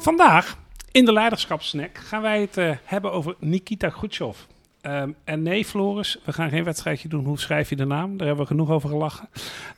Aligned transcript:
Vandaag 0.00 0.58
in 0.92 1.04
de 1.04 1.12
leiderschapssnack 1.12 1.98
gaan 1.98 2.22
wij 2.22 2.40
het 2.40 2.56
uh, 2.56 2.76
hebben 2.84 3.12
over 3.12 3.34
Nikita 3.38 3.88
Khrushchev. 3.88 4.38
Um, 4.82 5.16
en 5.24 5.42
nee, 5.42 5.64
Floris, 5.64 6.18
we 6.24 6.32
gaan 6.32 6.50
geen 6.50 6.64
wedstrijdje 6.64 7.08
doen. 7.08 7.24
Hoe 7.24 7.38
schrijf 7.38 7.68
je 7.68 7.76
de 7.76 7.84
naam? 7.84 8.16
Daar 8.16 8.26
hebben 8.26 8.44
we 8.44 8.50
genoeg 8.50 8.70
over 8.70 8.88
gelachen. 8.88 9.28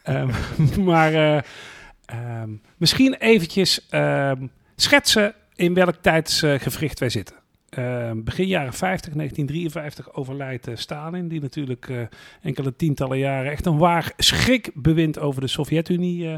Um, 0.08 0.30
maar 0.84 1.12
uh, 1.12 1.40
um, 2.42 2.62
misschien 2.76 3.14
eventjes 3.14 3.88
schetsen 4.76 5.34
in 5.54 5.74
welk 5.74 5.94
tijdsgevricht 6.00 6.98
wij 6.98 7.08
zitten. 7.08 7.41
Begin 8.14 8.46
jaren 8.46 8.72
50, 8.72 9.12
1953, 9.12 10.14
overlijdt 10.14 10.68
uh, 10.68 10.76
Stalin, 10.76 11.28
die 11.28 11.40
natuurlijk 11.40 11.88
uh, 11.88 12.00
enkele 12.42 12.76
tientallen 12.76 13.18
jaren 13.18 13.50
echt 13.50 13.66
een 13.66 13.78
waar 13.78 14.12
schrikbewind 14.16 15.18
over 15.18 15.40
de 15.40 15.46
Sovjet-Unie 15.46 16.24
uh, 16.24 16.36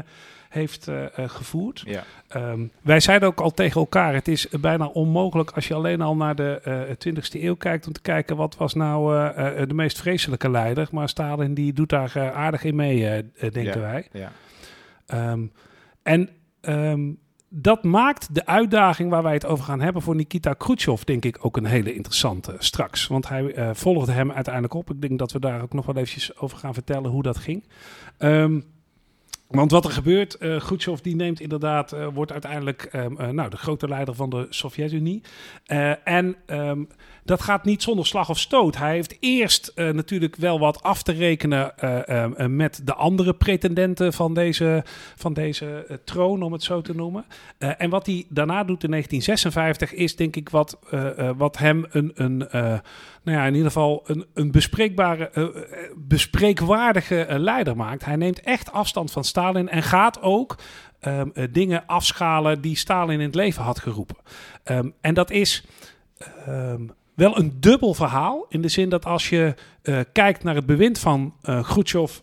heeft 0.49 0.87
gevoerd. 1.15 1.83
Ja. 1.85 2.03
Um, 2.51 2.71
wij 2.81 2.99
zeiden 2.99 3.27
ook 3.27 3.39
al 3.39 3.51
tegen 3.51 3.79
elkaar, 3.79 4.13
het 4.13 4.27
is 4.27 4.47
bijna 4.49 4.85
onmogelijk 4.85 5.51
als 5.51 5.67
je 5.67 5.73
alleen 5.73 6.01
al 6.01 6.15
naar 6.15 6.35
de 6.35 6.61
uh, 6.67 7.15
20e 7.15 7.41
eeuw 7.43 7.55
kijkt 7.55 7.87
om 7.87 7.93
te 7.93 8.01
kijken 8.01 8.35
wat 8.35 8.57
was 8.57 8.73
nou 8.73 9.13
de 9.67 9.73
meest 9.73 9.99
vreselijke 9.99 10.49
leider. 10.49 10.87
Maar 10.91 11.09
Stalin 11.09 11.53
die 11.53 11.73
doet 11.73 11.89
daar 11.89 12.31
aardig 12.33 12.63
in 12.63 12.75
mee, 12.75 12.99
denken 13.39 13.63
ja. 13.63 13.79
wij. 13.79 14.07
Ja. 14.11 14.31
Um, 15.31 15.51
en 16.03 16.29
um, 16.61 17.19
dat 17.49 17.83
maakt 17.83 18.35
de 18.35 18.45
uitdaging 18.45 19.09
waar 19.09 19.23
wij 19.23 19.33
het 19.33 19.45
over 19.45 19.65
gaan 19.65 19.81
hebben 19.81 20.01
voor 20.01 20.15
Nikita 20.15 20.53
Khrushchev, 20.53 21.01
denk 21.01 21.25
ik, 21.25 21.45
ook 21.45 21.57
een 21.57 21.65
hele 21.65 21.93
interessante 21.93 22.55
straks. 22.57 23.07
Want 23.07 23.29
hij 23.29 23.75
volgde 23.75 24.11
hem 24.11 24.31
uiteindelijk 24.31 24.73
op. 24.73 24.89
Ik 24.89 25.01
denk 25.01 25.19
dat 25.19 25.31
we 25.31 25.39
daar 25.39 25.61
ook 25.61 25.73
nog 25.73 25.85
wel 25.85 25.95
eventjes 25.95 26.37
over 26.37 26.57
gaan 26.57 26.73
vertellen 26.73 27.11
hoe 27.11 27.23
dat 27.23 27.37
ging. 27.37 27.63
Um, 28.19 28.63
want 29.47 29.71
wat 29.71 29.85
er 29.85 29.91
gebeurt, 29.91 30.37
uh, 30.39 30.95
die 31.01 31.15
neemt 31.15 31.39
inderdaad, 31.39 31.93
uh, 31.93 32.07
wordt 32.13 32.31
uiteindelijk 32.31 32.89
um, 32.93 33.17
uh, 33.19 33.29
nou, 33.29 33.49
de 33.49 33.57
grote 33.57 33.87
leider 33.87 34.15
van 34.15 34.29
de 34.29 34.47
Sovjet-Unie. 34.49 35.21
en 36.03 36.35
um, 36.47 36.87
dat 37.23 37.41
gaat 37.41 37.65
niet 37.65 37.83
zonder 37.83 38.05
slag 38.05 38.29
of 38.29 38.39
stoot. 38.39 38.77
Hij 38.77 38.93
heeft 38.93 39.17
eerst 39.19 39.71
natuurlijk 39.75 40.35
wel 40.35 40.59
wat 40.59 40.83
af 40.83 41.03
te 41.03 41.11
rekenen 41.11 41.73
um, 42.15 42.55
met 42.55 42.81
de 42.83 42.93
andere 42.93 43.33
pretendenten 43.33 44.13
van 44.13 44.33
deze, 44.33 44.83
van 45.15 45.33
deze 45.33 45.99
troon, 46.03 46.43
om 46.43 46.51
het 46.51 46.63
zo 46.63 46.81
te 46.81 46.95
noemen. 46.95 47.25
en 47.57 47.89
wat 47.89 48.05
hij 48.05 48.25
daarna 48.29 48.63
doet 48.63 48.83
in 48.83 48.91
1956 48.91 49.93
is 49.93 50.15
denk 50.15 50.35
ik 50.35 50.49
wat, 50.49 50.79
wat 51.37 51.57
hem 51.57 51.85
een... 51.89 52.11
een 52.15 52.81
nou 53.25 53.37
ja, 53.37 53.45
in 53.45 53.53
ieder 53.53 53.67
geval 53.67 54.03
een, 54.05 54.25
een 54.33 54.51
bespreekbare, 54.51 55.31
uh, 55.33 55.47
bespreekwaardige 55.95 57.27
uh, 57.29 57.37
leider 57.37 57.75
maakt. 57.75 58.05
Hij 58.05 58.15
neemt 58.15 58.41
echt 58.41 58.71
afstand 58.71 59.11
van 59.11 59.23
Stalin 59.23 59.69
en 59.69 59.83
gaat 59.83 60.21
ook 60.21 60.55
uh, 61.07 61.21
dingen 61.51 61.85
afschalen 61.85 62.61
die 62.61 62.77
Stalin 62.77 63.19
in 63.19 63.25
het 63.25 63.35
leven 63.35 63.63
had 63.63 63.79
geroepen. 63.79 64.17
Um, 64.63 64.93
en 65.01 65.13
dat 65.13 65.31
is 65.31 65.65
um, 66.47 66.93
wel 67.15 67.37
een 67.37 67.57
dubbel 67.59 67.93
verhaal. 67.93 68.45
In 68.49 68.61
de 68.61 68.67
zin 68.67 68.89
dat 68.89 69.05
als 69.05 69.29
je 69.29 69.53
kijkt 70.11 70.43
naar 70.43 70.55
het 70.55 70.65
bewind 70.65 70.99
van 70.99 71.33
Khrushchev 71.41 72.17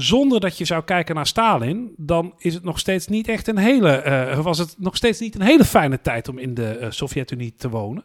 zonder 0.00 0.40
dat 0.40 0.58
je 0.58 0.64
zou 0.64 0.82
kijken 0.84 1.14
naar 1.14 1.26
Stalin, 1.26 1.94
dan 1.96 2.34
is 2.38 2.54
het 2.54 2.64
nog 2.64 2.78
steeds 2.78 3.06
niet 3.06 3.28
echt 3.28 3.48
een 3.48 3.58
hele, 3.58 4.02
uh, 4.06 4.40
was 4.40 4.58
het 4.58 4.74
nog 4.78 4.96
steeds 4.96 5.20
niet 5.20 5.34
een 5.34 5.42
hele 5.42 5.64
fijne 5.64 6.00
tijd 6.00 6.28
om 6.28 6.38
in 6.38 6.54
de 6.54 6.78
uh, 6.80 6.86
Sovjet-Unie 6.90 7.54
te 7.56 7.68
wonen. 7.68 8.04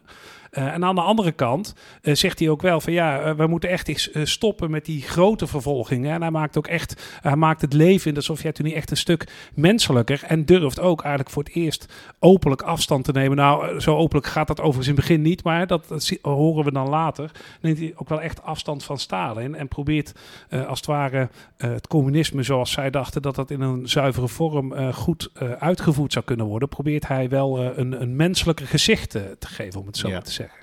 Uh, 0.58 0.72
en 0.72 0.84
aan 0.84 0.94
de 0.94 1.00
andere 1.00 1.32
kant 1.32 1.74
zegt 2.02 2.38
hij 2.38 2.48
ook 2.48 2.62
wel 2.62 2.80
van 2.80 2.92
ja, 2.92 3.34
we 3.36 3.46
moeten 3.46 3.70
echt 3.70 3.88
eens 3.88 4.10
stoppen 4.22 4.70
met 4.70 4.84
die 4.84 5.02
grote 5.02 5.46
vervolgingen. 5.46 6.12
En 6.12 6.20
hij 6.20 6.30
maakt 6.30 6.58
ook 6.58 6.66
echt, 6.66 7.18
hij 7.20 7.36
maakt 7.36 7.60
het 7.60 7.72
leven 7.72 8.08
in 8.08 8.14
de 8.14 8.20
Sovjet-Unie 8.20 8.74
echt 8.74 8.90
een 8.90 8.96
stuk 8.96 9.28
menselijker. 9.54 10.22
En 10.26 10.44
durft 10.44 10.80
ook 10.80 11.00
eigenlijk 11.00 11.30
voor 11.30 11.42
het 11.42 11.54
eerst 11.54 11.92
openlijk 12.18 12.62
afstand 12.62 13.04
te 13.04 13.12
nemen. 13.12 13.36
Nou, 13.36 13.80
zo 13.80 13.96
openlijk 13.96 14.26
gaat 14.26 14.46
dat 14.46 14.58
overigens 14.60 14.88
in 14.88 14.94
het 14.94 15.04
begin 15.04 15.22
niet, 15.22 15.44
maar 15.44 15.66
dat, 15.66 15.88
dat 15.88 16.18
horen 16.22 16.64
we 16.64 16.72
dan 16.72 16.88
later. 16.88 17.30
Neemt 17.60 17.78
hij 17.78 17.92
ook 17.96 18.08
wel 18.08 18.20
echt 18.20 18.42
afstand 18.42 18.84
van 18.84 18.98
Stalin 18.98 19.54
en 19.54 19.68
probeert 19.68 20.12
als 20.66 20.78
het 20.78 20.86
ware 20.86 21.28
het 21.84 21.92
communisme 21.92 22.42
zoals 22.42 22.70
zij 22.72 22.90
dachten 22.90 23.22
dat 23.22 23.34
dat 23.34 23.50
in 23.50 23.60
een 23.60 23.88
zuivere 23.88 24.28
vorm 24.28 24.92
goed 24.92 25.30
uitgevoerd 25.58 26.12
zou 26.12 26.24
kunnen 26.24 26.46
worden. 26.46 26.68
Probeert 26.68 27.08
hij 27.08 27.28
wel 27.28 27.60
een, 27.78 28.02
een 28.02 28.16
menselijker 28.16 28.66
gezicht 28.66 29.10
te 29.10 29.36
geven, 29.46 29.80
om 29.80 29.86
het 29.86 29.96
zo 29.96 30.06
Ja. 30.08 30.12
maar 30.14 30.22
te 30.22 30.32
zeggen. 30.32 30.58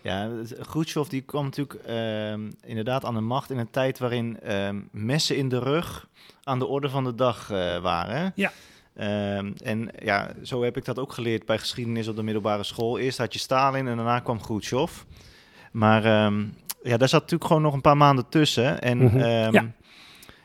Ja, 0.00 0.30
Khrushchev 0.68 1.08
die 1.08 1.20
kwam 1.20 1.44
natuurlijk 1.44 1.78
uh, 1.88 2.32
inderdaad 2.64 3.04
aan 3.04 3.14
de 3.14 3.20
macht 3.20 3.50
in 3.50 3.58
een 3.58 3.70
tijd 3.70 3.98
waarin 3.98 4.38
uh, 4.46 4.68
messen 4.90 5.36
in 5.36 5.48
de 5.48 5.58
rug 5.58 6.06
aan 6.42 6.58
de 6.58 6.66
orde 6.66 6.88
van 6.88 7.04
de 7.04 7.14
dag 7.14 7.50
uh, 7.52 7.78
waren. 7.78 8.32
Ja. 8.34 8.52
Um, 9.38 9.54
en 9.64 9.88
ja, 10.02 10.30
zo 10.42 10.62
heb 10.62 10.76
ik 10.76 10.84
dat 10.84 10.98
ook 10.98 11.12
geleerd 11.12 11.46
bij 11.46 11.58
geschiedenis 11.58 12.08
op 12.08 12.16
de 12.16 12.22
middelbare 12.22 12.62
school. 12.62 12.98
Eerst 12.98 13.18
had 13.18 13.32
je 13.32 13.38
Stalin 13.38 13.88
en 13.88 13.96
daarna 13.96 14.20
kwam 14.20 14.40
Khrushchev. 14.40 14.92
Maar 15.72 16.24
um, 16.26 16.54
ja, 16.82 16.96
daar 16.96 17.08
zat 17.08 17.20
natuurlijk 17.20 17.46
gewoon 17.46 17.62
nog 17.62 17.74
een 17.74 17.80
paar 17.80 17.96
maanden 17.96 18.28
tussen. 18.28 18.80
En 18.80 18.98
Mhm. 18.98 19.16
um, 19.16 19.52
Ja. 19.52 19.70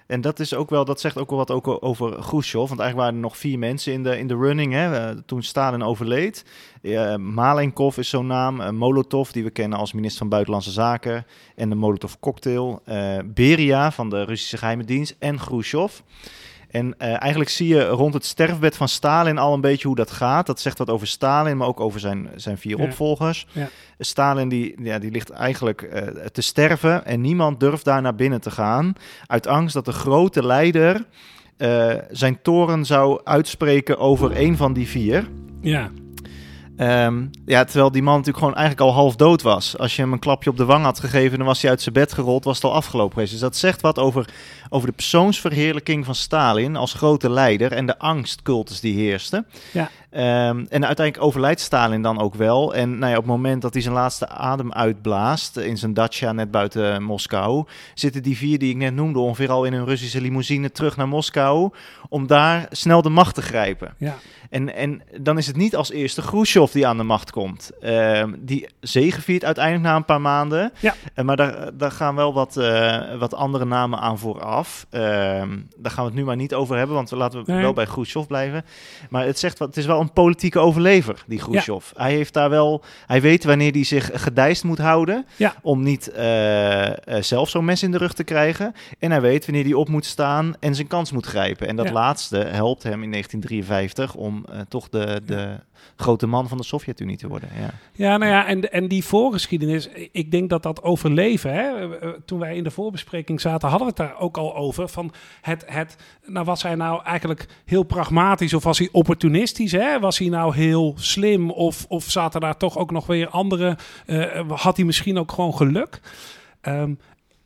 En 0.09 0.21
dat, 0.21 0.39
is 0.39 0.53
ook 0.53 0.69
wel, 0.69 0.85
dat 0.85 0.99
zegt 0.99 1.17
ook 1.17 1.29
wel 1.29 1.37
wat 1.37 1.51
ook 1.51 1.83
over 1.83 2.11
Khrushchev. 2.11 2.67
Want 2.67 2.79
eigenlijk 2.79 2.95
waren 2.95 3.13
er 3.13 3.19
nog 3.19 3.37
vier 3.37 3.59
mensen 3.59 3.93
in 3.93 4.03
de, 4.03 4.17
in 4.17 4.27
de 4.27 4.35
running 4.35 4.73
hè, 4.73 5.11
uh, 5.11 5.21
toen 5.25 5.43
Stalin 5.43 5.83
overleed. 5.83 6.45
Uh, 6.81 7.15
Malenkov 7.15 7.97
is 7.97 8.09
zo'n 8.09 8.27
naam. 8.27 8.61
Uh, 8.61 8.69
Molotov, 8.69 9.29
die 9.29 9.43
we 9.43 9.49
kennen 9.49 9.77
als 9.77 9.93
minister 9.93 10.19
van 10.19 10.29
Buitenlandse 10.29 10.71
Zaken. 10.71 11.25
En 11.55 11.69
de 11.69 11.75
Molotov 11.75 12.13
cocktail. 12.19 12.81
Uh, 12.85 13.17
Beria 13.25 13.91
van 13.91 14.09
de 14.09 14.23
Russische 14.23 14.57
geheime 14.57 14.83
dienst. 14.83 15.15
En 15.19 15.37
Khrushchev. 15.37 15.99
En 16.69 16.85
uh, 16.85 17.21
eigenlijk 17.21 17.49
zie 17.49 17.67
je 17.67 17.87
rond 17.87 18.13
het 18.13 18.25
sterfbed 18.25 18.75
van 18.75 18.87
Stalin 18.87 19.37
al 19.37 19.53
een 19.53 19.61
beetje 19.61 19.87
hoe 19.87 19.95
dat 19.95 20.11
gaat. 20.11 20.45
Dat 20.45 20.59
zegt 20.59 20.77
wat 20.77 20.89
over 20.89 21.07
Stalin, 21.07 21.57
maar 21.57 21.67
ook 21.67 21.79
over 21.79 21.99
zijn, 21.99 22.29
zijn 22.35 22.57
vier 22.57 22.77
Ja. 22.77 22.83
opvolgers. 22.83 23.47
Ja. 23.51 23.69
Stalin 23.99 24.49
die, 24.49 24.75
ja, 24.83 24.99
die 24.99 25.11
ligt 25.11 25.29
eigenlijk 25.29 25.81
uh, 25.81 26.01
te 26.25 26.41
sterven 26.41 27.05
en 27.05 27.21
niemand 27.21 27.59
durft 27.59 27.85
daar 27.85 28.01
naar 28.01 28.15
binnen 28.15 28.41
te 28.41 28.51
gaan. 28.51 28.93
Uit 29.25 29.47
angst 29.47 29.73
dat 29.73 29.85
de 29.85 29.91
grote 29.91 30.45
leider 30.45 31.05
uh, 31.57 31.93
zijn 32.11 32.41
toren 32.41 32.85
zou 32.85 33.21
uitspreken 33.23 33.97
over 33.97 34.39
een 34.41 34.57
van 34.57 34.73
die 34.73 34.87
vier. 34.87 35.27
Ja. 35.61 35.89
Um, 36.81 37.29
ja, 37.45 37.63
terwijl 37.63 37.91
die 37.91 38.01
man 38.01 38.13
natuurlijk 38.13 38.37
gewoon 38.37 38.55
eigenlijk 38.55 38.87
al 38.87 38.93
half 38.93 39.15
dood 39.15 39.41
was. 39.41 39.77
Als 39.77 39.95
je 39.95 40.01
hem 40.01 40.13
een 40.13 40.19
klapje 40.19 40.49
op 40.49 40.57
de 40.57 40.65
wang 40.65 40.83
had 40.83 40.99
gegeven, 40.99 41.37
dan 41.37 41.47
was 41.47 41.61
hij 41.61 41.71
uit 41.71 41.81
zijn 41.81 41.93
bed 41.93 42.13
gerold, 42.13 42.43
was 42.43 42.55
het 42.55 42.65
al 42.65 42.73
afgelopen 42.73 43.13
geweest. 43.13 43.31
Dus 43.31 43.41
dat 43.41 43.55
zegt 43.55 43.81
wat 43.81 43.99
over, 43.99 44.29
over 44.69 44.87
de 44.87 44.93
persoonsverheerlijking 44.93 46.05
van 46.05 46.15
Stalin 46.15 46.75
als 46.75 46.93
grote 46.93 47.29
leider 47.29 47.71
en 47.71 47.85
de 47.85 47.97
angstcultus 47.97 48.79
die 48.79 48.95
heerste. 48.95 49.45
Ja. 49.71 49.89
Um, 50.11 50.65
en 50.69 50.85
uiteindelijk 50.85 51.21
overlijdt 51.21 51.59
Stalin 51.61 52.01
dan 52.01 52.19
ook 52.19 52.35
wel. 52.35 52.75
En 52.75 52.89
nou 52.97 53.11
ja, 53.11 53.17
op 53.17 53.23
het 53.23 53.31
moment 53.31 53.61
dat 53.61 53.73
hij 53.73 53.81
zijn 53.81 53.93
laatste 53.93 54.27
adem 54.27 54.73
uitblaast 54.73 55.57
in 55.57 55.77
zijn 55.77 55.93
dacha 55.93 56.31
net 56.31 56.51
buiten 56.51 57.03
Moskou, 57.03 57.65
zitten 57.93 58.23
die 58.23 58.37
vier 58.37 58.59
die 58.59 58.69
ik 58.69 58.77
net 58.77 58.93
noemde 58.93 59.19
ongeveer 59.19 59.51
al 59.51 59.63
in 59.65 59.73
een 59.73 59.85
Russische 59.85 60.21
limousine 60.21 60.71
terug 60.71 60.97
naar 60.97 61.07
Moskou 61.07 61.69
om 62.09 62.27
daar 62.27 62.67
snel 62.71 63.01
de 63.01 63.09
macht 63.09 63.35
te 63.35 63.41
grijpen. 63.41 63.93
Ja. 63.97 64.15
En, 64.49 64.75
en 64.75 65.01
dan 65.21 65.37
is 65.37 65.47
het 65.47 65.55
niet 65.55 65.75
als 65.75 65.91
eerste 65.91 66.21
Khrushchev 66.21 66.71
die 66.71 66.87
aan 66.87 66.97
de 66.97 67.03
macht 67.03 67.31
komt. 67.31 67.71
Uh, 67.81 68.23
die 68.39 68.67
zegeviert 68.79 69.45
uiteindelijk 69.45 69.85
na 69.85 69.95
een 69.95 70.05
paar 70.05 70.21
maanden. 70.21 70.71
Ja. 70.79 70.95
Uh, 71.15 71.25
maar 71.25 71.35
daar, 71.35 71.77
daar 71.77 71.91
gaan 71.91 72.15
wel 72.15 72.33
wat, 72.33 72.57
uh, 72.57 73.15
wat 73.19 73.33
andere 73.33 73.65
namen 73.65 73.99
aan 73.99 74.17
vooraf. 74.19 74.85
daar 74.89 75.47
gaan 75.81 76.03
we 76.03 76.09
het 76.09 76.13
nu 76.13 76.23
maar 76.23 76.35
niet 76.35 76.53
over 76.53 76.77
hebben, 76.77 76.95
want 76.95 77.09
we 77.09 77.15
laten 77.15 77.43
we 77.43 77.51
Nee. 77.51 77.61
wel 77.61 77.73
bij 77.73 77.85
Khrushchev 77.85 78.27
blijven. 78.27 78.65
Maar 79.09 79.25
het, 79.25 79.39
zegt 79.39 79.59
wat, 79.59 79.67
het 79.67 79.77
is 79.77 79.85
wel 79.85 79.98
een 79.99 80.13
politieke 80.13 80.59
overlever, 80.59 81.23
die 81.27 81.39
Khrushchev. 81.39 81.85
Hij 81.95 82.11
heeft 82.13 82.33
daar 82.33 82.49
wel, 82.49 82.83
hij 83.07 83.21
weet 83.21 83.43
wanneer 83.43 83.71
hij 83.71 83.83
zich 83.83 84.09
gedijst 84.13 84.63
moet 84.63 84.77
houden 84.77 85.25
Ja. 85.35 85.55
om 85.61 85.83
niet 85.83 86.11
zelf 87.19 87.49
zo'n 87.49 87.65
mes 87.65 87.83
in 87.83 87.91
de 87.91 87.97
rug 87.97 88.13
te 88.13 88.23
krijgen. 88.23 88.73
En 88.99 89.11
hij 89.11 89.21
weet 89.21 89.45
wanneer 89.45 89.63
hij 89.63 89.73
op 89.73 89.89
moet 89.89 90.05
staan 90.05 90.53
en 90.59 90.75
zijn 90.75 90.87
kans 90.87 91.11
moet 91.11 91.25
grijpen. 91.25 91.67
En 91.67 91.75
dat 91.75 91.85
Ja. 91.85 91.91
laatste 91.93 92.37
helpt 92.37 92.83
hem 92.83 93.03
in 93.03 93.11
1953 93.11 94.15
om 94.15 94.45
uh, 94.49 94.59
toch 94.69 94.89
de, 94.89 95.21
de 95.25 95.59
grote 95.95 96.27
man 96.27 96.47
van 96.47 96.57
de 96.57 96.63
Sovjet-Unie 96.63 97.17
te 97.17 97.27
worden. 97.27 97.49
Ja, 97.59 97.69
Ja, 97.93 98.17
nou 98.17 98.31
ja, 98.31 98.47
en, 98.47 98.71
en 98.71 98.87
die 98.87 99.03
voorgeschiedenis, 99.03 99.89
ik 100.11 100.31
denk 100.31 100.49
dat 100.49 100.63
dat 100.63 100.83
overleven, 100.83 101.53
hè, 101.53 101.97
eh, 101.97 102.09
toen 102.25 102.39
wij 102.39 102.55
in 102.55 102.63
de 102.63 102.71
voorbespreking 102.71 103.41
zaten, 103.41 103.69
hadden 103.69 103.87
we 103.87 103.93
het 103.97 104.09
daar 104.09 104.19
ook 104.19 104.37
al 104.37 104.55
over. 104.55 104.87
Van 104.87 105.11
het, 105.41 105.63
het, 105.67 105.95
nou 106.25 106.45
was 106.45 106.63
hij 106.63 106.75
nou 106.75 107.03
eigenlijk 107.03 107.45
heel 107.65 107.83
pragmatisch 107.83 108.53
of 108.53 108.63
was 108.63 108.77
hij 108.77 108.89
opportunistisch? 108.91 109.71
Hè? 109.71 109.99
Was 109.99 110.17
hij 110.17 110.29
nou 110.29 110.55
heel 110.55 110.93
slim 110.97 111.51
of, 111.51 111.85
of 111.87 112.03
zaten 112.03 112.41
daar 112.41 112.57
toch 112.57 112.77
ook 112.77 112.91
nog 112.91 113.05
weer 113.05 113.29
andere, 113.29 113.77
uh, 114.05 114.51
had 114.51 114.75
hij 114.75 114.85
misschien 114.85 115.17
ook 115.17 115.31
gewoon 115.31 115.55
geluk? 115.55 116.01
Um, 116.61 116.99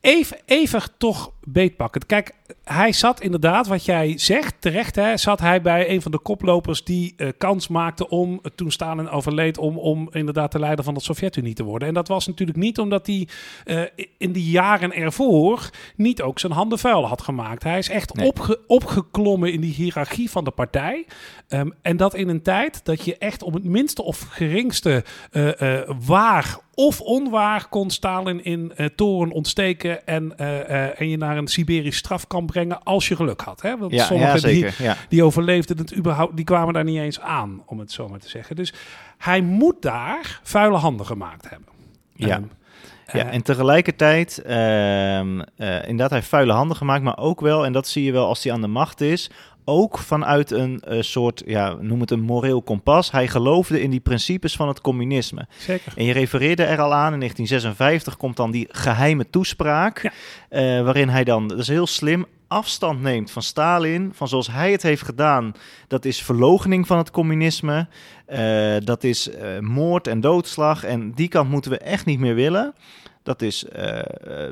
Even, 0.04 0.38
even 0.46 0.82
toch 0.98 1.32
beetpakken. 1.44 2.06
Kijk, 2.06 2.34
hij 2.64 2.92
zat 2.92 3.22
inderdaad, 3.22 3.68
wat 3.68 3.86
jij 3.86 4.18
zegt, 4.18 4.56
terecht, 4.60 4.96
hè, 4.96 5.18
zat 5.18 5.40
hij 5.40 5.62
bij 5.62 5.90
een 5.90 6.02
van 6.02 6.12
de 6.12 6.20
koplopers 6.20 6.84
die 6.84 7.14
uh, 7.18 7.28
kans 7.38 7.68
maakte 7.68 8.10
om, 8.10 8.32
uh, 8.32 8.40
toen 8.56 8.72
Stalin 8.72 9.10
overleed, 9.10 9.58
om, 9.58 9.78
om 9.78 10.10
inderdaad 10.12 10.52
de 10.52 10.60
leider 10.60 10.86
van 10.86 10.94
de 10.94 11.02
Sovjet-Unie 11.02 11.54
te 11.54 11.64
worden. 11.64 11.88
En 11.88 11.94
dat 11.94 12.08
was 12.08 12.28
natuurlijk 12.28 12.58
niet 12.58 12.80
omdat 12.80 13.08
hij 13.08 13.28
uh, 13.66 13.82
in 14.18 14.34
de 14.34 14.44
jaren 14.44 14.94
ervoor 14.94 15.70
niet 15.96 16.22
ook 16.22 16.40
zijn 16.40 16.52
handen 16.52 16.80
vuil 16.80 17.08
had 17.08 17.22
gemaakt. 17.22 17.64
Hij 17.64 17.78
is 17.78 17.90
echt 17.90 18.14
nee. 18.14 18.28
opge 18.28 18.60
opgeklommen 18.68 19.54
in 19.54 19.62
die 19.62 19.74
hiërarchie 19.74 20.30
van 20.30 20.44
de 20.44 20.52
partij. 20.52 21.06
Um, 21.50 21.74
en 21.82 21.98
dat 21.98 22.14
in 22.14 22.30
een 22.30 22.42
tijd 22.42 22.86
dat 22.86 23.06
je 23.06 23.18
echt 23.18 23.44
om 23.44 23.54
het 23.54 23.64
minste 23.64 24.04
of 24.04 24.28
geringste 24.30 25.04
waar 26.06 26.58
of 26.74 27.02
onwaar 27.02 27.68
kon 27.70 27.90
Stalin 27.90 28.44
in 28.44 28.72
toren 28.96 29.32
ontsteken 29.32 30.08
en, 30.08 30.38
en 30.98 31.10
je 31.10 31.18
naar 31.18 31.38
een 31.38 31.48
Siberisch 31.48 31.98
strafkamp 31.98 32.43
brengen 32.46 32.84
als 32.84 33.08
je 33.08 33.16
geluk 33.16 33.42
had. 33.42 33.62
Hè? 33.62 33.78
Want 33.78 33.92
ja, 33.92 34.06
sommigen 34.06 34.34
ja, 34.34 34.40
zeker, 34.40 34.74
die, 34.78 34.90
die 35.10 35.24
overleefden 35.24 35.78
het 35.78 35.96
überhaupt, 35.96 36.36
die 36.36 36.46
kwamen 36.46 36.74
daar 36.74 36.84
niet 36.84 37.00
eens 37.00 37.20
aan, 37.20 37.64
om 37.66 37.80
het 37.80 37.92
zo 37.92 38.08
maar 38.08 38.20
te 38.20 38.30
zeggen. 38.30 38.56
Dus 38.56 38.74
hij 39.18 39.42
moet 39.42 39.82
daar 39.82 40.40
vuile 40.44 40.78
handen 40.78 41.06
gemaakt 41.06 41.50
hebben. 41.50 41.68
Ja. 42.14 42.36
Um, 42.36 42.50
ja, 43.12 43.30
en 43.30 43.42
tegelijkertijd, 43.42 44.42
uh, 44.46 45.20
inderdaad, 45.58 46.10
hij 46.10 46.18
heeft 46.18 46.28
vuile 46.28 46.54
handen 46.54 46.78
gemaakt, 46.78 47.04
maar 47.04 47.18
ook 47.18 47.42
wel, 47.42 47.66
en 47.66 47.74
dat 47.74 47.88
zie 47.88 48.04
je 48.04 48.12
wel 48.12 48.28
als 48.28 48.44
hij 48.44 48.54
aan 48.54 48.62
de 48.62 48.68
macht 48.68 49.02
is, 49.02 49.30
ook 49.66 49.98
vanuit 49.98 50.52
een 50.52 50.84
uh, 50.88 51.02
soort, 51.02 51.44
ja, 51.46 51.76
noem 51.80 52.00
het 52.00 52.12
een 52.12 52.22
moreel 52.22 52.62
kompas. 52.62 53.12
Hij 53.12 53.28
geloofde 53.28 53.82
in 53.82 53.90
die 53.90 54.00
principes 54.00 54.56
van 54.56 54.68
het 54.68 54.82
communisme. 54.82 55.48
Zeker. 55.58 55.94
En 55.96 56.06
je 56.06 56.14
refereerde 56.14 56.64
er 56.64 56.82
al 56.82 56.94
aan, 56.94 57.14
in 57.14 57.20
1956 57.20 58.18
komt 58.18 58.36
dan 58.36 58.52
die 58.52 58.68
geheime 58.70 59.30
toespraak, 59.30 60.02
ja. 60.02 60.12
uh, 60.78 60.84
waarin 60.84 61.10
hij 61.10 61.24
dan, 61.24 61.48
dat 61.48 61.60
is 61.60 61.68
heel 61.68 61.88
slim, 61.88 62.26
afstand 62.48 63.02
neemt 63.02 63.32
van 63.32 63.42
Stalin, 63.42 64.12
van 64.14 64.28
zoals 64.28 64.52
hij 64.52 64.72
het 64.72 64.82
heeft 64.82 65.04
gedaan. 65.04 65.52
Dat 65.88 66.06
is 66.06 66.22
verlogening 66.22 66.88
van 66.88 66.98
het 66.98 67.12
communisme, 67.12 67.88
uh, 68.28 68.76
dat 68.84 69.04
is 69.04 69.30
moord 69.60 70.08
en 70.08 70.22
doodslag 70.22 70.84
en 70.84 71.12
die 71.12 71.28
kant 71.28 71.50
moeten 71.50 71.72
we 71.72 71.78
echt 71.78 72.06
niet 72.06 72.20
meer 72.20 72.36
willen. 72.36 72.74
Dat 73.24 73.42
is 73.42 73.66
uh, 73.76 74.00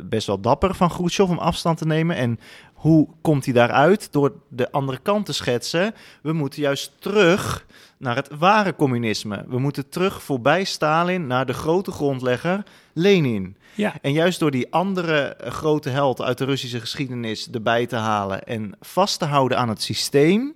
best 0.04 0.28
wel 0.28 0.42
dapper 0.42 0.76
van 0.76 0.90
Khrushchev 0.90 1.30
om 1.30 1.38
afstand 1.38 1.78
te 1.78 1.86
nemen. 1.86 2.16
En 2.16 2.40
hoe 2.82 3.08
komt 3.22 3.46
hij 3.46 3.54
daaruit? 3.54 4.12
Door 4.12 4.34
de 4.48 4.72
andere 4.72 5.00
kant 5.02 5.26
te 5.26 5.34
schetsen. 5.34 5.96
We 6.22 6.34
moeten 6.34 6.62
juist 6.62 6.92
terug 7.00 7.66
naar 7.98 8.16
het 8.16 8.30
ware 8.38 8.76
communisme. 8.76 9.46
We 9.48 9.60
moeten 9.60 9.90
terug 9.90 10.24
voorbij 10.24 10.64
Stalin 10.64 11.28
naar 11.28 11.46
de 11.46 11.54
grote 11.54 11.92
grondlegger 11.92 12.64
Lenin. 12.94 13.56
Ja. 13.76 13.96
En 14.02 14.14
juist 14.14 14.40
door 14.40 14.52
die 14.52 14.72
andere 14.74 15.38
grote 15.40 15.90
held 15.90 16.22
uit 16.22 16.38
de 16.38 16.46
Russische 16.46 16.80
geschiedenis 16.80 17.50
erbij 17.52 17.86
te 17.86 17.96
halen 17.96 18.44
en 18.44 18.76
vast 18.80 19.20
te 19.20 19.26
houden 19.26 19.58
aan 19.58 19.70
het 19.70 19.82
systeem, 19.82 20.56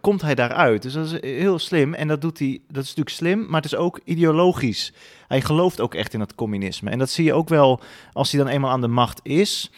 komt 0.00 0.22
hij 0.22 0.34
daaruit. 0.34 0.82
Dus 0.82 0.92
dat 0.92 1.12
is 1.12 1.20
heel 1.20 1.58
slim. 1.58 1.94
En 1.94 2.08
dat 2.08 2.20
doet 2.20 2.38
hij, 2.38 2.60
dat 2.68 2.82
is 2.82 2.88
natuurlijk 2.88 3.16
slim, 3.16 3.46
maar 3.46 3.62
het 3.62 3.72
is 3.72 3.78
ook 3.78 4.00
ideologisch. 4.04 4.92
Hij 5.28 5.40
gelooft 5.40 5.80
ook 5.80 5.94
echt 5.94 6.14
in 6.14 6.20
het 6.20 6.34
communisme. 6.34 6.90
En 6.90 6.98
dat 6.98 7.10
zie 7.10 7.24
je 7.24 7.32
ook 7.32 7.48
wel 7.48 7.80
als 8.12 8.32
hij 8.32 8.42
dan 8.42 8.52
eenmaal 8.52 8.70
aan 8.70 8.80
de 8.80 8.88
macht 8.88 9.20
is. 9.22 9.70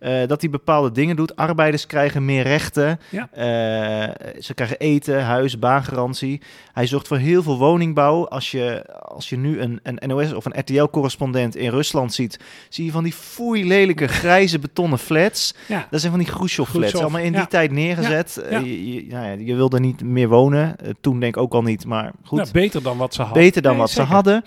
Uh, 0.00 0.26
dat 0.26 0.40
hij 0.40 0.50
bepaalde 0.50 0.92
dingen 0.92 1.16
doet. 1.16 1.36
Arbeiders 1.36 1.86
krijgen 1.86 2.24
meer 2.24 2.42
rechten. 2.42 3.00
Ja. 3.08 3.28
Uh, 3.36 4.14
ze 4.40 4.54
krijgen 4.54 4.78
eten, 4.78 5.24
huis, 5.24 5.58
baangarantie. 5.58 6.40
Hij 6.72 6.86
zorgt 6.86 7.08
voor 7.08 7.16
heel 7.16 7.42
veel 7.42 7.58
woningbouw. 7.58 8.28
Als 8.28 8.50
je, 8.50 8.84
als 9.02 9.28
je 9.28 9.36
nu 9.36 9.60
een, 9.60 9.80
een 9.82 10.08
NOS 10.08 10.32
of 10.32 10.44
een 10.44 10.58
RTL-correspondent 10.58 11.56
in 11.56 11.70
Rusland 11.70 12.14
ziet, 12.14 12.38
zie 12.68 12.84
je 12.84 12.90
van 12.90 13.02
die 13.02 13.12
foei 13.12 13.66
lelijke 13.66 14.06
grijze 14.06 14.58
betonnen 14.58 14.98
flats. 14.98 15.54
Ja. 15.66 15.86
Dat 15.90 16.00
zijn 16.00 16.12
van 16.12 16.22
die 16.22 16.32
Khrushchev-flats. 16.32 16.78
Khrushchev, 16.78 17.02
Allemaal 17.02 17.20
in 17.20 17.32
die 17.32 17.40
ja. 17.40 17.46
tijd 17.46 17.70
neergezet. 17.70 18.42
Ja. 18.50 18.60
Uh, 18.60 18.66
je, 18.66 18.94
je, 18.94 19.06
nou 19.06 19.26
ja, 19.26 19.32
je 19.32 19.54
wilde 19.54 19.80
niet 19.80 20.02
meer 20.02 20.28
wonen. 20.28 20.76
toen 21.00 21.20
denk 21.20 21.36
ik 21.36 21.42
ook 21.42 21.54
al 21.54 21.62
niet, 21.62 21.86
maar 21.86 22.12
goed. 22.24 22.38
Nou, 22.38 22.50
beter 22.52 22.82
dan 22.82 22.96
wat 22.96 23.14
ze 23.14 23.22
hadden. 23.22 23.42
Beter 23.42 23.62
dan 23.62 23.72
Nee, 23.72 23.80
wat 23.80 23.90
zeker. 23.90 24.06
ze 24.06 24.12
hadden. 24.12 24.44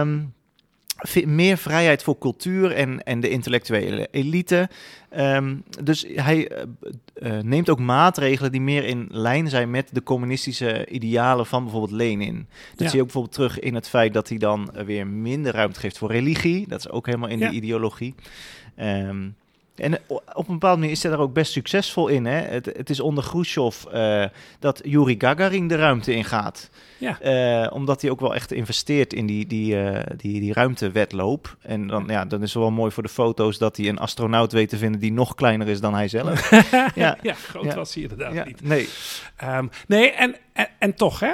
Um, 0.00 0.36
meer 1.26 1.58
vrijheid 1.58 2.02
voor 2.02 2.18
cultuur 2.18 2.72
en, 2.72 3.02
en 3.02 3.20
de 3.20 3.28
intellectuele 3.28 4.08
elite. 4.10 4.68
Um, 5.16 5.62
dus 5.82 6.06
hij 6.14 6.50
uh, 6.52 7.32
uh, 7.32 7.42
neemt 7.42 7.70
ook 7.70 7.78
maatregelen 7.78 8.52
die 8.52 8.60
meer 8.60 8.84
in 8.84 9.06
lijn 9.10 9.48
zijn 9.48 9.70
met 9.70 9.88
de 9.92 10.02
communistische 10.02 10.86
idealen 10.86 11.46
van 11.46 11.62
bijvoorbeeld 11.62 11.92
Lenin. 11.92 12.46
Dat 12.70 12.78
Ja. 12.78 12.86
zie 12.88 12.96
je 12.96 13.02
ook 13.02 13.12
bijvoorbeeld 13.12 13.34
terug 13.34 13.58
in 13.58 13.74
het 13.74 13.88
feit 13.88 14.12
dat 14.14 14.28
hij 14.28 14.38
dan 14.38 14.70
weer 14.84 15.06
minder 15.06 15.52
ruimte 15.52 15.80
geeft 15.80 15.98
voor 15.98 16.10
religie. 16.10 16.68
Dat 16.68 16.78
is 16.78 16.90
ook 16.90 17.06
helemaal 17.06 17.28
in 17.28 17.38
Ja. 17.38 17.48
de 17.48 17.54
ideologie. 17.56 18.14
Um, 18.78 19.34
en 19.78 19.98
op 20.08 20.48
een 20.48 20.54
bepaalde 20.54 20.78
manier 20.78 20.92
is 20.92 21.02
hij 21.02 21.10
daar 21.10 21.20
ook 21.20 21.32
best 21.32 21.52
succesvol 21.52 22.08
in. 22.08 22.26
Hè? 22.26 22.40
Het, 22.40 22.66
het 22.66 22.90
is 22.90 23.00
onder 23.00 23.24
Khrushchev 23.24 23.84
uh, 23.94 24.24
dat 24.58 24.80
Yuri 24.84 25.14
Gagarin 25.18 25.68
de 25.68 25.76
ruimte 25.76 26.12
ingaat. 26.12 26.70
Ja. 26.98 27.18
Uh, 27.64 27.72
omdat 27.72 28.02
hij 28.02 28.10
ook 28.10 28.20
wel 28.20 28.34
echt 28.34 28.52
investeert 28.52 29.12
in 29.12 29.26
die, 29.26 29.46
die, 29.46 29.74
uh, 29.74 30.00
die, 30.16 30.40
die 30.40 30.52
ruimtewedloop. 30.52 31.56
En 31.60 31.86
dan, 31.86 32.04
ja, 32.06 32.24
dan 32.24 32.42
is 32.42 32.52
het 32.52 32.62
wel 32.62 32.70
mooi 32.70 32.90
voor 32.90 33.02
de 33.02 33.08
foto's 33.08 33.58
dat 33.58 33.76
hij 33.76 33.88
een 33.88 33.98
astronaut 33.98 34.52
weet 34.52 34.68
te 34.68 34.76
vinden 34.76 35.00
die 35.00 35.12
nog 35.12 35.34
kleiner 35.34 35.68
is 35.68 35.80
dan 35.80 35.94
hij 35.94 36.08
zelf. 36.08 36.50
ja. 36.94 37.16
ja, 37.22 37.34
groot 37.34 37.64
Ja. 37.64 37.74
was 37.74 37.94
hij 37.94 38.02
inderdaad 38.02 38.32
ja, 38.32 38.44
niet. 38.44 38.62
nee. 38.62 38.88
Um, 39.44 39.70
nee, 39.86 40.10
en, 40.10 40.36
en, 40.52 40.68
en 40.78 40.94
toch, 40.94 41.20
hè? 41.20 41.32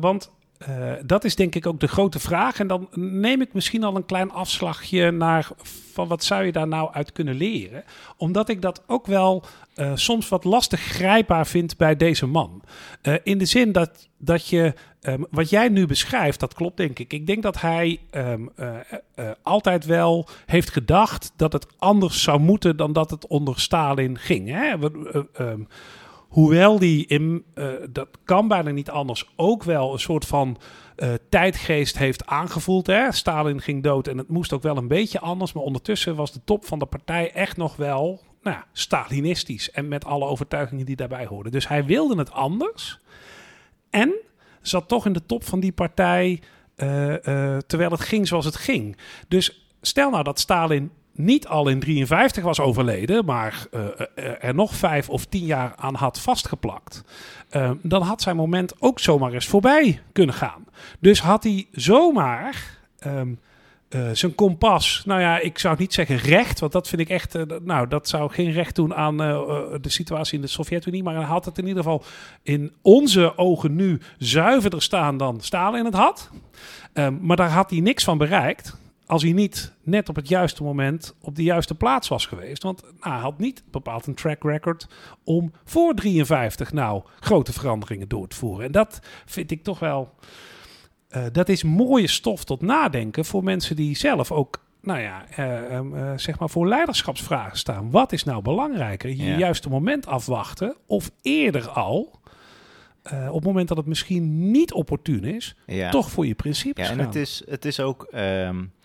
Want 0.00 0.30
uh, 0.68 0.92
dat 1.04 1.24
is 1.24 1.36
denk 1.36 1.54
ik 1.54 1.66
ook 1.66 1.80
de 1.80 1.88
grote 1.88 2.18
vraag. 2.18 2.58
En 2.58 2.66
dan 2.66 2.88
neem 2.94 3.40
ik 3.40 3.52
misschien 3.52 3.84
al 3.84 3.96
een 3.96 4.06
klein 4.06 4.30
afslagje 4.30 5.10
naar 5.10 5.48
van 5.92 6.08
wat 6.08 6.24
zou 6.24 6.44
je 6.44 6.52
daar 6.52 6.68
nou 6.68 6.92
uit 6.92 7.12
kunnen 7.12 7.34
leren. 7.34 7.84
Omdat 8.16 8.48
ik 8.48 8.62
dat 8.62 8.82
ook 8.86 9.06
wel 9.06 9.44
uh, 9.76 9.92
soms 9.94 10.28
wat 10.28 10.44
lastig 10.44 10.80
grijpbaar 10.80 11.46
vind 11.46 11.76
bij 11.76 11.96
deze 11.96 12.26
man. 12.26 12.62
Uh, 13.02 13.14
in 13.22 13.38
de 13.38 13.44
zin 13.44 13.72
dat, 13.72 14.08
dat 14.18 14.48
je, 14.48 14.74
um, 15.00 15.26
wat 15.30 15.50
jij 15.50 15.68
nu 15.68 15.86
beschrijft, 15.86 16.40
dat 16.40 16.54
klopt 16.54 16.76
denk 16.76 16.98
ik. 16.98 17.12
Ik 17.12 17.26
denk 17.26 17.42
dat 17.42 17.60
hij 17.60 18.00
um, 18.10 18.50
altijd 19.42 19.84
wel 19.84 20.28
heeft 20.46 20.70
gedacht 20.70 21.32
dat 21.36 21.52
het 21.52 21.66
anders 21.78 22.22
zou 22.22 22.40
moeten 22.40 22.76
dan 22.76 22.92
dat 22.92 23.10
het 23.10 23.26
onder 23.26 23.60
Stalin 23.60 24.18
ging. 24.18 24.48
Hè? 24.48 24.74
Um, 25.40 25.68
Hoewel 26.32 26.78
die 26.78 27.06
in, 27.06 27.44
uh, 27.54 27.66
dat 27.90 28.08
kan 28.24 28.48
bijna 28.48 28.70
niet 28.70 28.90
anders, 28.90 29.32
ook 29.36 29.62
wel 29.62 29.92
een 29.92 29.98
soort 29.98 30.24
van 30.24 30.58
uh, 30.96 31.12
tijdgeest 31.28 31.98
heeft 31.98 32.26
aangevoeld. 32.26 32.86
Hè? 32.86 33.12
Stalin 33.12 33.60
ging 33.60 33.82
dood 33.82 34.06
en 34.06 34.18
het 34.18 34.28
moest 34.28 34.52
ook 34.52 34.62
wel 34.62 34.76
een 34.76 34.88
beetje 34.88 35.20
anders. 35.20 35.52
Maar 35.52 35.62
ondertussen 35.62 36.16
was 36.16 36.32
de 36.32 36.40
top 36.44 36.64
van 36.64 36.78
de 36.78 36.86
partij 36.86 37.32
echt 37.32 37.56
nog 37.56 37.76
wel 37.76 38.20
nou, 38.42 38.56
Stalinistisch. 38.72 39.70
En 39.70 39.88
met 39.88 40.04
alle 40.04 40.24
overtuigingen 40.24 40.86
die 40.86 40.96
daarbij 40.96 41.26
hoorden. 41.26 41.52
Dus 41.52 41.68
hij 41.68 41.84
wilde 41.84 42.18
het 42.18 42.32
anders. 42.32 43.00
En 43.90 44.14
zat 44.60 44.88
toch 44.88 45.06
in 45.06 45.12
de 45.12 45.26
top 45.26 45.44
van 45.44 45.60
die 45.60 45.72
partij 45.72 46.40
uh, 46.76 47.14
terwijl 47.66 47.90
het 47.90 48.00
ging 48.00 48.28
zoals 48.28 48.44
het 48.44 48.56
ging. 48.56 48.96
Dus 49.28 49.68
stel 49.80 50.10
nou 50.10 50.22
dat 50.22 50.40
Stalin 50.40 50.90
niet 51.12 51.48
al 51.48 51.68
in 51.68 51.80
53 51.80 52.44
was 52.44 52.60
overleden, 52.60 53.24
maar 53.24 53.66
uh, 53.74 53.82
er 54.40 54.54
nog 54.54 54.74
vijf 54.74 55.08
of 55.08 55.24
tien 55.24 55.44
jaar 55.44 55.72
aan 55.76 55.94
had 55.94 56.20
vastgeplakt, 56.20 57.04
uh, 57.50 57.70
dan 57.82 58.02
had 58.02 58.22
zijn 58.22 58.36
moment 58.36 58.74
ook 58.78 59.00
zomaar 59.00 59.32
eens 59.32 59.46
voorbij 59.46 60.00
kunnen 60.12 60.34
gaan. 60.34 60.64
Dus 60.98 61.20
had 61.20 61.42
hij 61.42 61.66
zomaar 61.72 62.80
uh, 63.06 63.20
zijn 64.12 64.34
kompas, 64.34 65.02
nou 65.06 65.20
ja, 65.20 65.38
ik 65.38 65.58
zou 65.58 65.76
niet 65.78 65.94
zeggen 65.94 66.16
recht, 66.16 66.60
want 66.60 66.72
dat 66.72 66.88
vind 66.88 67.00
ik 67.00 67.08
echt, 67.08 67.36
nou, 67.64 67.88
dat 67.88 68.08
zou 68.08 68.30
geen 68.30 68.52
recht 68.52 68.76
doen 68.76 68.94
aan 68.94 69.16
de 69.16 69.80
situatie 69.82 70.34
in 70.34 70.40
de 70.40 70.46
Sovjet-Unie, 70.46 71.02
maar 71.02 71.14
hij 71.14 71.24
had 71.24 71.44
het 71.44 71.58
in 71.58 71.66
ieder 71.66 71.82
geval 71.82 72.04
in 72.42 72.72
onze 72.82 73.38
ogen 73.38 73.74
nu 73.74 74.00
zuiverder 74.18 74.82
staan 74.82 75.16
dan 75.16 75.40
Stalin 75.40 75.84
het 75.84 75.94
had. 75.94 76.30
Um, 76.94 77.18
maar 77.22 77.36
daar 77.36 77.50
had 77.50 77.70
hij 77.70 77.80
niks 77.80 78.04
van 78.04 78.18
bereikt 78.18 78.80
als 79.06 79.22
hij 79.22 79.32
niet 79.32 79.72
net 79.82 80.08
op 80.08 80.16
het 80.16 80.28
juiste 80.28 80.62
moment 80.62 81.14
op 81.20 81.36
de 81.36 81.42
juiste 81.42 81.74
plaats 81.74 82.08
was 82.08 82.26
geweest. 82.26 82.62
Want 82.62 82.82
nou, 82.82 83.12
hij 83.14 83.22
had 83.22 83.38
niet 83.38 83.62
bepaald 83.70 84.06
een 84.06 84.14
track 84.14 84.42
record 84.42 84.88
om 85.24 85.52
voor 85.64 85.94
53 85.94 86.72
nou 86.72 87.02
grote 87.20 87.52
veranderingen 87.52 88.08
door 88.08 88.28
te 88.28 88.36
voeren. 88.36 88.66
En 88.66 88.72
dat 88.72 89.00
vind 89.24 89.50
ik 89.50 89.62
toch 89.62 89.78
wel... 89.78 90.14
Uh, 91.16 91.22
dat 91.32 91.48
is 91.48 91.62
mooie 91.62 92.06
stof 92.06 92.44
tot 92.44 92.62
nadenken 92.62 93.24
voor 93.24 93.44
mensen 93.44 93.76
die 93.76 93.96
zelf 93.96 94.32
ook 94.32 94.60
nou 94.82 95.00
ja, 95.00 95.24
uh, 95.38 95.80
uh, 95.80 96.12
zeg 96.16 96.38
maar 96.38 96.50
voor 96.50 96.68
leiderschapsvragen 96.68 97.58
staan. 97.58 97.90
Wat 97.90 98.12
is 98.12 98.24
nou 98.24 98.42
belangrijker? 98.42 99.10
Je 99.10 99.24
ja. 99.24 99.38
juiste 99.38 99.68
moment 99.68 100.06
afwachten 100.06 100.76
of 100.86 101.10
eerder 101.22 101.68
al... 101.68 102.20
Uh, 103.12 103.28
op 103.28 103.34
het 103.34 103.44
moment 103.44 103.68
dat 103.68 103.76
het 103.76 103.86
misschien 103.86 104.50
niet 104.50 104.72
opportun 104.72 105.24
is, 105.24 105.56
ja. 105.66 105.90
toch 105.90 106.10
voor 106.10 106.26
je 106.26 106.34
principes 106.34 106.84
ja, 106.84 106.92
en 106.92 106.98
gaan. 106.98 107.06
het 107.06 107.14
is, 107.14 107.42
het 107.48 107.64
is 107.64 107.80
ook... 107.80 108.08
Um, 108.14 108.20
uh, 108.20 108.81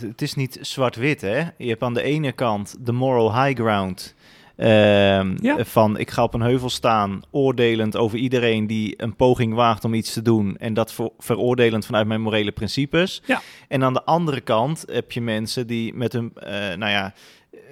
het 0.00 0.22
is 0.22 0.34
niet 0.34 0.58
zwart-wit, 0.60 1.20
hè? 1.20 1.38
Je 1.56 1.68
hebt 1.68 1.82
aan 1.82 1.94
de 1.94 2.02
ene 2.02 2.32
kant 2.32 2.76
de 2.80 2.92
moral 2.92 3.44
high 3.44 3.60
ground... 3.60 4.14
Um, 4.60 5.36
ja. 5.40 5.64
Van 5.64 5.98
ik 5.98 6.10
ga 6.10 6.22
op 6.22 6.34
een 6.34 6.40
heuvel 6.40 6.70
staan, 6.70 7.22
oordelend 7.30 7.96
over 7.96 8.18
iedereen 8.18 8.66
die 8.66 8.94
een 9.02 9.16
poging 9.16 9.54
waagt 9.54 9.84
om 9.84 9.94
iets 9.94 10.12
te 10.12 10.22
doen. 10.22 10.56
En 10.56 10.74
dat 10.74 10.92
ver 10.92 11.10
veroordelend 11.18 11.86
vanuit 11.86 12.06
mijn 12.06 12.20
morele 12.20 12.52
principes. 12.52 13.22
Ja. 13.26 13.40
En 13.68 13.84
aan 13.84 13.92
de 13.92 14.04
andere 14.04 14.40
kant 14.40 14.84
heb 14.92 15.12
je 15.12 15.20
mensen 15.20 15.66
die 15.66 15.94
met 15.94 16.12
hun, 16.12 16.32
uh, 16.36 16.48
nou 16.52 16.90
ja, 16.90 17.14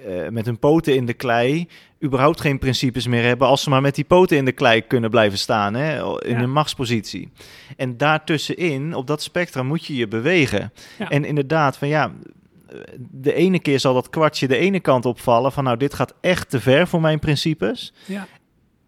eh, 0.05 0.29
met 0.29 0.45
hun 0.45 0.59
poten 0.59 0.95
in 0.95 1.05
de 1.05 1.13
klei 1.13 1.67
überhaupt 2.03 2.41
geen 2.41 2.59
principes 2.59 3.07
meer 3.07 3.23
hebben 3.23 3.47
als 3.47 3.63
ze 3.63 3.69
maar 3.69 3.81
met 3.81 3.95
die 3.95 4.05
poten 4.05 4.37
in 4.37 4.45
de 4.45 4.51
klei 4.51 4.81
kunnen 4.81 5.09
blijven 5.09 5.37
staan 5.37 5.73
hè, 5.73 5.95
in 6.25 6.35
Ja. 6.35 6.41
een 6.41 6.51
machtspositie. 6.51 7.31
En 7.77 7.97
daartussenin, 7.97 8.93
op 8.93 9.07
dat 9.07 9.21
spectrum, 9.21 9.65
moet 9.65 9.85
je 9.85 9.95
je 9.95 10.07
bewegen. 10.07 10.73
Ja. 10.99 11.09
En 11.09 11.25
inderdaad, 11.25 11.77
van 11.77 11.87
ja, 11.87 12.11
de 12.97 13.33
ene 13.33 13.59
keer 13.59 13.79
zal 13.79 13.93
dat 13.93 14.09
kwartje 14.09 14.47
de 14.47 14.57
ene 14.57 14.79
kant 14.79 15.05
opvallen 15.05 15.51
van 15.51 15.63
nou, 15.63 15.77
dit 15.77 15.93
gaat 15.93 16.13
echt 16.21 16.49
te 16.49 16.59
ver 16.59 16.87
voor 16.87 17.01
mijn 17.01 17.19
principes. 17.19 17.93
Ja. 18.05 18.27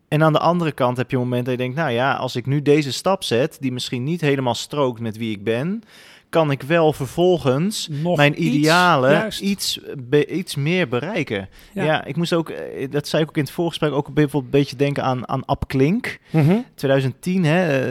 En 0.08 0.24
aan 0.24 0.34
de 0.34 0.40
andere 0.40 0.72
kant 0.72 0.98
heb 0.98 1.10
je 1.10 1.16
een 1.16 1.24
moment 1.24 1.46
dat 1.46 1.54
je 1.54 1.60
denkt, 1.60 1.76
nou 1.76 1.92
ja, 1.92 2.14
als 2.14 2.36
ik 2.36 2.46
nu 2.46 2.62
deze 2.62 2.92
stap 2.92 3.24
zet, 3.24 3.58
die 3.60 3.72
misschien 3.72 4.04
niet 4.04 4.22
helemaal 4.22 4.56
strookt 4.56 5.00
met 5.00 5.18
wie 5.18 5.32
ik 5.32 5.44
ben, 5.44 5.84
kan 6.30 6.52
ik 6.52 6.62
wel 6.62 6.94
vervolgens 6.94 7.88
Nog 7.92 8.18
mijn 8.18 8.44
idealen 8.44 9.32
iets, 9.42 9.80
be- 9.98 10.28
iets 10.28 10.56
meer 10.56 10.88
bereiken. 10.88 11.50
Ja. 11.74 11.84
Ja. 11.84 12.06
ik 12.06 12.16
moest 12.16 12.34
ook, 12.34 12.50
eh, 12.50 12.92
dat 12.92 13.08
zei 13.08 13.24
ik 13.24 13.30
ook 13.30 13.38
in 13.38 13.44
het 13.44 13.52
voorgesprek, 13.52 13.92
ook 13.92 14.14
bijvoorbeeld 14.14 14.54
een 14.54 14.60
beetje 14.60 14.76
denken 14.76 15.04
aan, 15.04 15.28
aan 15.30 15.46
Ab 15.46 15.64
Klink. 15.68 16.20
Mhm. 16.30 16.56
2010, 16.76 17.44
hè, 17.46 17.66
eh, 17.68 17.82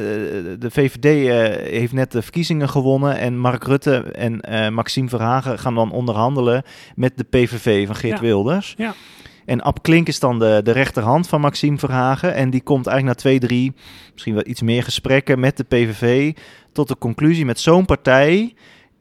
de 0.59 0.71
VVD 0.71 1.04
eh, 1.04 1.71
heeft 1.71 1.92
net 1.92 2.12
de 2.12 2.23
verkiezingen 2.23 2.68
gewonnen 2.68 3.18
en 3.18 3.38
Mark 3.38 3.64
Rutte 3.64 3.97
en 4.02 4.40
eh, 4.40 4.68
Maxime 4.68 5.09
Verhagen 5.09 5.59
gaan 5.59 5.75
dan 5.75 5.92
onderhandelen 5.92 6.62
met 6.95 7.12
de 7.16 7.25
PVV 7.25 7.87
van 7.87 7.97
Geert 7.97 8.18
Ja. 8.18 8.25
Wilders. 8.25 8.75
Ja. 8.76 8.95
En 9.49 9.62
Ab 9.62 9.83
Klink 9.83 10.09
is 10.09 10.21
dan 10.21 10.38
de, 10.38 10.61
de 10.64 10.71
rechterhand 10.71 11.28
van 11.28 11.40
Maxime 11.40 11.78
Verhagen 11.78 12.35
en 12.35 12.50
die 12.50 12.62
komt 12.62 12.87
eigenlijk 12.87 13.17
na 13.17 13.23
twee, 13.23 13.38
drie, 13.38 13.75
misschien 14.12 14.35
wel 14.35 14.47
iets 14.47 14.62
meer 14.62 14.83
gesprekken 14.83 15.40
met 15.40 15.57
de 15.57 15.64
PVV 15.64 16.37
tot 16.73 16.88
de 16.88 16.99
conclusie 16.99 17.45
met 17.45 17.61
zo'n 17.61 17.85
partij 17.85 18.55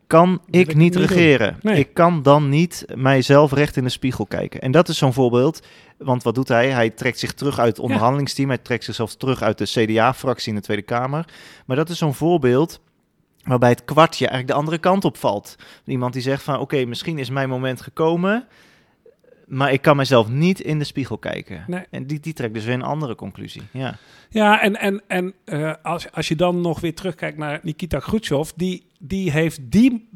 kan 0.08 0.42
ik 0.50 0.75
niet 0.75 0.96
regeren. 0.96 1.58
Nee. 1.62 1.80
Ik 1.80 1.94
kan 1.94 2.22
dan 2.22 2.50
niet 2.50 2.86
mijzelf 2.96 3.51
recht 3.51 3.77
in 3.77 3.84
de 3.84 3.89
spiegel 3.89 4.25
kijken. 4.25 4.62
En 4.62 4.72
dat 4.72 4.89
is 4.89 4.98
zo'n 4.98 5.13
voorbeeld. 5.13 5.68
Want 5.98 6.24
wat 6.24 6.36
doet 6.36 6.48
hij? 6.48 6.70
Hij 6.70 6.89
trekt 6.89 7.20
zich 7.20 7.34
terug 7.34 7.60
uit 7.60 7.70
het 7.70 7.80
onderhandelingsteam. 7.80 8.48
Hij 8.50 8.58
trekt 8.58 8.84
zichzelf 8.84 9.16
terug 9.16 9.42
uit 9.42 9.58
de 9.58 9.66
CDA-fractie 9.66 10.50
in 10.50 10.56
de 10.56 10.62
Tweede 10.62 10.84
Kamer. 10.84 11.25
Maar 11.66 11.75
dat 11.77 11.89
is 11.89 11.98
zo'n 11.98 12.13
voorbeeld 12.13 12.80
waarbij 13.44 13.70
het 13.70 13.86
kwartje 13.86 14.27
eigenlijk 14.27 14.54
de 14.54 14.60
andere 14.60 14.77
kant 14.77 15.06
op 15.06 15.18
valt. 15.18 15.56
Iemand 15.86 16.13
die 16.13 16.22
zegt 16.22 16.44
van 16.44 16.60
oké, 16.60 16.86
misschien 16.86 17.20
is 17.20 17.30
mijn 17.30 17.50
moment 17.50 17.82
gekomen... 17.82 18.48
maar 19.48 19.74
ik 19.74 19.82
kan 19.82 19.96
mezelf 19.96 20.30
niet 20.30 20.60
in 20.60 20.80
de 20.80 20.86
spiegel 20.86 21.18
kijken. 21.18 21.63
Nee. 21.68 21.84
En 21.89 22.08
die, 22.08 22.20
die 22.20 22.34
trekt 22.34 22.54
dus 22.54 22.66
weer 22.66 22.74
een 22.74 22.82
andere 22.82 23.16
conclusie. 23.16 23.62
Ja, 23.72 23.98
Ja, 24.30 24.62
en, 24.62 24.80
en, 24.80 25.01
en 25.08 25.34
eh, 25.46 25.74
als, 25.82 26.12
als 26.12 26.27
je 26.27 26.36
dan 26.36 26.62
nog 26.62 26.80
weer 26.80 26.96
terugkijkt 26.96 27.38
naar 27.38 27.60
Nikita 27.63 28.00
Khrushchev, 28.00 28.50
die, 28.56 28.86
die 29.00 29.32
heeft 29.32 29.60
die 29.72 30.10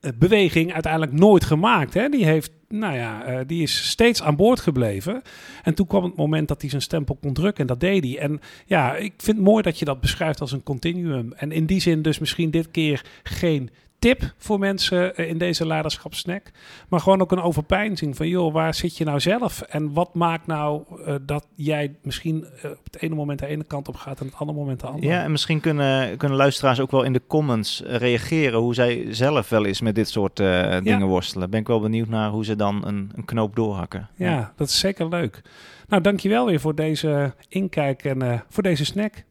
eh, 0.00 0.10
beweging 0.18 0.72
uiteindelijk 0.72 1.12
nooit 1.12 1.44
gemaakt. 1.44 1.94
Hè? 1.94 2.08
Die, 2.08 2.24
heeft, 2.24 2.50
nou 2.68 2.94
ja, 2.94 3.24
eh, 3.24 3.40
die 3.46 3.62
is 3.62 3.88
steeds 3.88 4.22
aan 4.22 4.36
boord 4.36 4.60
gebleven. 4.60 5.22
En 5.62 5.74
toen 5.74 5.86
kwam 5.86 6.04
het 6.04 6.16
moment 6.16 6.48
dat 6.48 6.60
hij 6.60 6.70
zijn 6.70 6.82
stempel 6.82 7.16
kon 7.20 7.32
drukken 7.32 7.60
en 7.60 7.66
dat 7.66 7.80
deed 7.80 8.04
hij. 8.04 8.18
En 8.18 8.40
ja, 8.66 8.96
ik 8.96 9.12
vind 9.16 9.36
het 9.36 9.46
mooi 9.46 9.62
dat 9.62 9.78
je 9.78 9.84
dat 9.84 10.00
beschrijft 10.00 10.40
als 10.40 10.52
een 10.52 10.62
continuum. 10.62 11.32
En 11.32 11.52
in 11.52 11.66
die 11.66 11.80
zin 11.80 12.02
dus 12.02 12.18
misschien 12.18 12.50
dit 12.50 12.70
keer 12.70 13.04
geen 13.22 13.70
tip 13.98 14.32
voor 14.36 14.58
mensen 14.58 15.16
eh, 15.16 15.28
in 15.28 15.38
deze 15.38 15.66
leiderschapssnack. 15.66 16.50
Maar 16.88 17.00
gewoon 17.00 17.20
ook 17.20 17.32
een 17.32 17.42
overpeinzing 17.42 18.16
van, 18.16 18.28
joh, 18.28 18.52
waar 18.52 18.74
zit 18.74 18.96
je 18.96 19.04
nou 19.04 19.20
zelf? 19.20 19.60
En 19.60 19.92
wat 19.92 20.14
maakt 20.14 20.46
nou 20.46 20.82
eh, 21.04 21.14
dat 21.22 21.46
jij 21.54 21.94
misschien 22.02 22.44
eh, 22.62 22.70
op 22.70 22.84
het 22.84 23.02
ene 23.02 23.14
moment 23.14 23.38
de 23.38 23.46
ene 23.46 23.64
kant 23.64 23.88
op 23.88 23.96
gaat 23.96 24.20
en 24.20 24.26
het 24.26 24.34
andere 24.36 24.58
moment 24.58 24.80
de 24.80 24.86
andere? 24.86 25.06
ja 25.06 25.22
en 25.22 25.30
misschien 25.30 25.60
kunnen, 25.60 26.16
kunnen 26.16 26.36
luisteraars 26.36 26.80
ook 26.80 26.90
wel 26.90 27.02
in 27.02 27.12
de 27.12 27.22
comments 27.26 27.82
reageren... 27.86 28.58
hoe 28.58 28.74
zij 28.74 29.06
zelf 29.10 29.48
wel 29.48 29.64
eens 29.64 29.80
met 29.80 29.94
dit 29.94 30.08
soort 30.08 30.36
dingen 30.36 31.06
worstelen. 31.06 31.50
Ben 31.50 31.60
ik 31.60 31.66
wel 31.66 31.80
benieuwd 31.80 32.08
naar 32.08 32.30
hoe 32.30 32.44
ze 32.44 32.56
dan 32.56 32.86
een, 32.86 33.10
een 33.14 33.24
knoop 33.24 33.56
doorhakken. 33.56 34.08
Ja, 34.14 34.52
dat 34.56 34.68
is 34.68 34.78
zeker 34.78 35.08
leuk. 35.08 35.42
Nou, 35.88 36.02
dankjewel 36.02 36.46
weer 36.46 36.60
voor 36.60 36.74
deze 36.74 37.34
inkijk 37.48 38.04
en 38.04 38.44
voor 38.48 38.62
deze 38.62 38.84
snack. 38.84 39.24